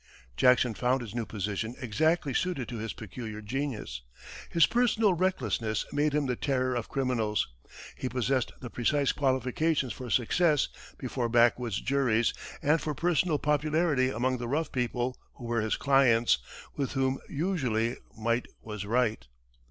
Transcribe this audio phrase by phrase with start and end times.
[0.35, 4.01] Jackson found his new position exactly suited to his peculiar genius.
[4.49, 7.47] His personal recklessness made him the terror of criminals;
[7.95, 12.33] he possessed the precise qualifications for success before backwoods juries
[12.63, 16.39] and for personal popularity among the rough people who were his clients,
[16.75, 19.27] with whom usually might was right.